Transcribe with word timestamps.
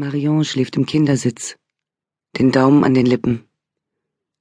Marion 0.00 0.46
schläft 0.46 0.76
im 0.76 0.86
Kindersitz, 0.86 1.56
den 2.38 2.52
Daumen 2.52 2.84
an 2.84 2.94
den 2.94 3.04
Lippen. 3.04 3.46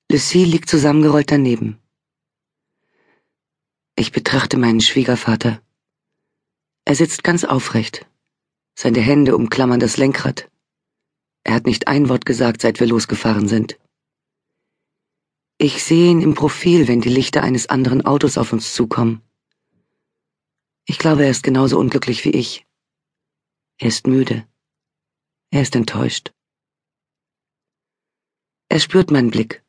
Lucie 0.10 0.46
liegt 0.46 0.70
zusammengerollt 0.70 1.32
daneben. 1.32 1.78
Ich 3.98 4.14
betrachte 4.14 4.56
meinen 4.56 4.80
Schwiegervater. 4.80 5.62
Er 6.86 6.96
sitzt 6.96 7.26
ganz 7.26 7.44
aufrecht. 7.44 8.10
Seine 8.74 9.02
Hände 9.02 9.36
umklammern 9.36 9.82
das 9.82 9.98
Lenkrad. 9.98 10.50
Er 11.44 11.56
hat 11.56 11.66
nicht 11.66 11.90
ein 11.90 12.08
Wort 12.08 12.26
gesagt, 12.26 12.62
seit 12.62 12.80
wir 12.80 12.88
losgefahren 12.88 13.50
sind. 13.50 13.78
Ich 15.58 15.84
sehe 15.84 16.10
ihn 16.10 16.22
im 16.22 16.36
Profil, 16.36 16.88
wenn 16.88 17.02
die 17.02 17.10
Lichter 17.10 17.44
eines 17.44 17.68
anderen 17.68 18.06
Autos 18.06 18.38
auf 18.38 18.54
uns 18.54 18.74
zukommen. 18.74 19.22
Ich 20.86 21.00
glaube, 21.00 21.26
er 21.26 21.32
ist 21.32 21.44
genauso 21.44 21.78
unglücklich 21.78 22.24
wie 22.24 22.32
ich. 22.32 22.66
Er 23.78 23.90
ist 23.90 24.08
müde. 24.08 24.49
Er 25.52 25.62
ist 25.64 25.76
enttäuscht. 25.76 26.32
Er 28.70 28.80
spürt 28.80 29.10
meinen 29.10 29.32
Blick. 29.32 29.64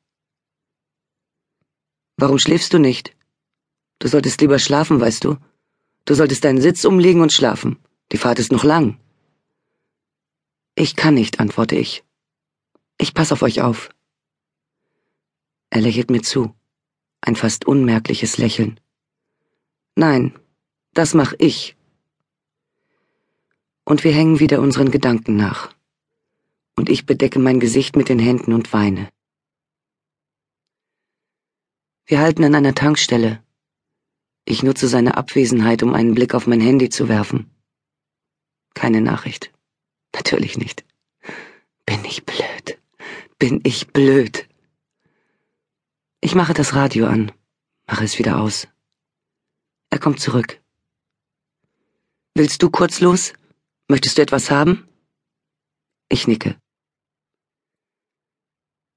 Warum 2.16 2.38
schläfst 2.38 2.74
du 2.74 2.78
nicht? 2.78 3.16
Du 3.98 4.09
solltest 4.09 4.40
lieber 4.42 4.59
schlafen, 4.59 5.01
weißt 5.01 5.24
du. 5.24 5.38
Du 6.04 6.14
solltest 6.14 6.45
deinen 6.45 6.60
Sitz 6.60 6.84
umlegen 6.84 7.23
und 7.23 7.32
schlafen. 7.32 7.78
Die 8.12 8.18
Fahrt 8.18 8.38
ist 8.38 8.52
noch 8.52 8.64
lang. 8.64 9.01
Ich 10.74 10.96
kann 10.96 11.14
nicht, 11.14 11.40
antworte 11.40 11.77
ich. 11.77 12.04
Ich 12.98 13.15
pass 13.15 13.32
auf 13.32 13.42
euch 13.42 13.62
auf. 13.62 13.88
Er 15.70 15.80
lächelt 15.80 16.10
mir 16.10 16.20
zu. 16.20 16.54
Ein 17.23 17.37
fast 17.37 17.66
unmerkliches 17.66 18.37
Lächeln. 18.37 18.80
Nein, 19.95 20.38
das 20.92 21.15
mach 21.15 21.32
ich, 21.38 21.76
und 23.90 24.04
wir 24.04 24.12
hängen 24.12 24.38
wieder 24.38 24.60
unseren 24.60 24.92
Gedanken 24.92 25.34
nach. 25.34 25.74
Und 26.77 26.88
ich 26.88 27.06
bedecke 27.06 27.38
mein 27.38 27.60
Gesicht 27.60 27.97
mit 27.97 28.09
den 28.09 28.19
Händen 28.19 28.52
und 28.52 28.73
weine. 28.73 29.09
Wir 32.07 32.18
halten 32.21 32.45
an 32.45 32.54
einer 32.54 32.74
Tankstelle. 32.74 33.43
Ich 34.45 34.62
nutze 34.62 34.88
seine 34.88 35.16
Abwesenheit, 35.16 35.82
um 35.82 35.95
einen 35.95 36.15
Blick 36.15 36.35
auf 36.35 36.46
mein 36.46 36.60
Handy 36.60 36.88
zu 36.88 37.09
werfen. 37.09 37.51
Keine 38.74 39.01
Nachricht. 39.01 39.52
Natürlich 40.12 40.59
nicht. 40.59 40.85
Bin 41.87 42.04
ich 42.04 42.24
blöd. 42.24 42.79
Bin 43.38 43.60
ich 43.62 43.88
blöd. 43.88 44.49
Ich 46.21 46.34
mache 46.34 46.52
das 46.52 46.74
Radio 46.74 47.07
an, 47.07 47.32
mache 47.87 48.05
es 48.05 48.18
wieder 48.18 48.40
aus. 48.40 48.68
Er 49.88 49.99
kommt 49.99 50.21
zurück. 50.21 50.60
Willst 52.34 52.62
du 52.62 52.71
kurz 52.71 53.01
los? 53.01 53.32
Möchtest 53.88 54.18
du 54.18 54.23
etwas 54.23 54.51
haben? 54.51 54.90
Ich. 56.29 56.57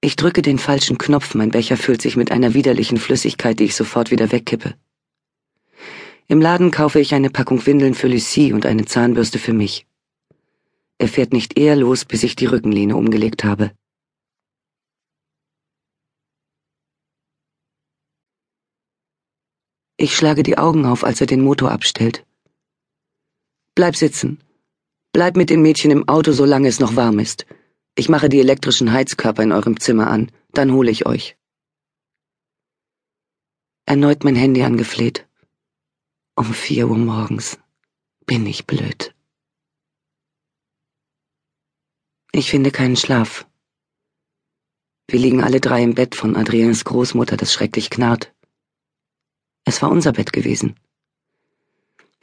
Ich 0.01 0.15
drücke 0.17 0.41
den 0.41 0.59
falschen 0.59 0.97
Knopf, 0.97 1.33
mein 1.33 1.51
Becher 1.51 1.77
füllt 1.77 2.01
sich 2.01 2.17
mit 2.17 2.31
einer 2.31 2.53
widerlichen 2.53 2.97
Flüssigkeit, 2.97 3.59
die 3.59 3.65
ich 3.65 3.75
sofort 3.75 4.11
wieder 4.11 4.31
wegkippe. 4.31 4.75
Im 6.27 6.41
Laden 6.41 6.71
kaufe 6.71 6.99
ich 6.99 7.13
eine 7.13 7.29
Packung 7.29 7.65
Windeln 7.65 7.93
für 7.93 8.07
Lucie 8.07 8.53
und 8.53 8.65
eine 8.65 8.85
Zahnbürste 8.85 9.39
für 9.39 9.53
mich. 9.53 9.85
Er 10.97 11.07
fährt 11.07 11.33
nicht 11.33 11.57
eher 11.57 11.75
los, 11.75 12.05
bis 12.05 12.23
ich 12.23 12.35
die 12.35 12.45
Rückenlehne 12.45 12.95
umgelegt 12.95 13.43
habe. 13.43 13.71
Ich 19.95 20.15
schlage 20.15 20.43
die 20.43 20.57
Augen 20.57 20.85
auf, 20.85 21.03
als 21.03 21.21
er 21.21 21.27
den 21.27 21.41
Motor 21.41 21.71
abstellt. 21.71 22.25
Bleib 23.75 23.95
sitzen, 23.95 24.39
Bleib 25.13 25.37
mit 25.37 25.51
dem 25.51 25.61
Mädchen 25.61 25.91
im 25.91 26.09
Auto, 26.09 26.31
solange 26.31 26.67
es 26.67 26.79
noch 26.79 26.95
warm 26.95 27.19
ist. 27.19 27.45
Ich 27.93 28.09
mache 28.09 28.29
die 28.29 28.39
elektrischen 28.39 28.91
Heizkörper 28.91 29.43
in 29.43 29.51
eurem 29.51 29.79
Zimmer 29.79 30.07
an, 30.07 30.31
dann 30.53 30.71
hole 30.71 30.89
ich 30.89 31.05
euch. 31.05 31.37
Erneut 33.85 34.23
mein 34.23 34.35
Handy 34.35 34.63
angefleht. 34.63 35.27
Um 36.35 36.51
vier 36.51 36.89
Uhr 36.89 36.97
morgens. 36.97 37.59
Bin 38.25 38.47
ich 38.47 38.65
blöd. 38.65 39.13
Ich 42.31 42.49
finde 42.49 42.71
keinen 42.71 42.95
Schlaf. 42.95 43.45
Wir 45.07 45.19
liegen 45.19 45.43
alle 45.43 45.59
drei 45.59 45.83
im 45.83 45.93
Bett 45.93 46.15
von 46.15 46.35
Adriens 46.35 46.85
Großmutter, 46.85 47.37
das 47.37 47.53
schrecklich 47.53 47.91
knarrt. 47.91 48.33
Es 49.63 49.83
war 49.83 49.91
unser 49.91 50.13
Bett 50.13 50.33
gewesen. 50.33 50.75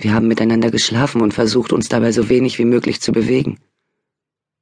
Wir 0.00 0.14
haben 0.14 0.28
miteinander 0.28 0.70
geschlafen 0.70 1.20
und 1.20 1.34
versucht, 1.34 1.74
uns 1.74 1.90
dabei 1.90 2.10
so 2.10 2.30
wenig 2.30 2.58
wie 2.58 2.64
möglich 2.64 3.02
zu 3.02 3.12
bewegen. 3.12 3.58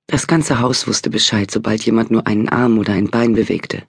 Das 0.08 0.26
ganze 0.26 0.58
Haus 0.58 0.88
wusste 0.88 1.10
Bescheid, 1.10 1.48
sobald 1.48 1.84
jemand 1.86 2.10
nur 2.10 2.26
einen 2.26 2.48
Arm 2.48 2.76
oder 2.76 2.92
ein 2.94 3.08
Bein 3.08 3.34
bewegte. 3.34 3.86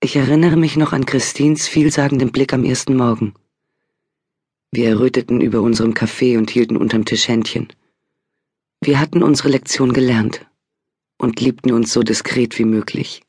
Ich 0.00 0.14
erinnere 0.14 0.56
mich 0.56 0.76
noch 0.76 0.92
an 0.92 1.04
Christins 1.04 1.66
vielsagenden 1.66 2.30
Blick 2.30 2.52
am 2.52 2.62
ersten 2.62 2.94
Morgen. 2.94 3.34
Wir 4.70 4.90
erröteten 4.90 5.40
über 5.40 5.60
unserem 5.62 5.94
Kaffee 5.94 6.36
und 6.36 6.48
hielten 6.48 6.76
unterm 6.76 7.04
Tisch 7.04 7.26
Händchen. 7.26 7.66
Wir 8.80 9.00
hatten 9.00 9.24
unsere 9.24 9.48
Lektion 9.48 9.92
gelernt 9.92 10.46
und 11.18 11.40
liebten 11.40 11.72
uns 11.72 11.92
so 11.92 12.04
diskret 12.04 12.56
wie 12.60 12.66
möglich. 12.66 13.22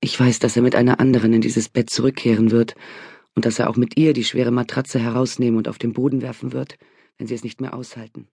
Ich 0.00 0.18
weiß, 0.18 0.40
dass 0.40 0.56
er 0.56 0.62
mit 0.62 0.74
einer 0.74 0.98
anderen 0.98 1.32
in 1.32 1.42
dieses 1.42 1.68
Bett 1.68 1.90
zurückkehren 1.90 2.50
wird 2.50 2.74
und 3.38 3.46
dass 3.46 3.60
er 3.60 3.70
auch 3.70 3.76
mit 3.76 3.96
ihr 3.96 4.14
die 4.14 4.24
schwere 4.24 4.50
Matratze 4.50 4.98
herausnehmen 4.98 5.58
und 5.58 5.68
auf 5.68 5.78
den 5.78 5.92
Boden 5.92 6.22
werfen 6.22 6.52
wird, 6.52 6.76
wenn 7.18 7.28
sie 7.28 7.36
es 7.36 7.44
nicht 7.44 7.60
mehr 7.60 7.72
aushalten. 7.72 8.26